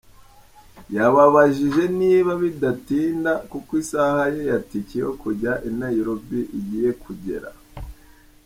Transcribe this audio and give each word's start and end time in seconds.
Yababajije 0.95 1.83
niba 1.99 2.31
bidatinda 2.41 3.31
kuko 3.51 3.71
isaha 3.83 4.21
ye 4.33 4.41
ya 4.51 4.57
tike 4.69 4.95
yo 5.05 5.11
kujya 5.21 5.51
i 5.69 5.69
Nairobi 5.79 6.39
igiye 6.59 6.89
kugera. 7.03 7.49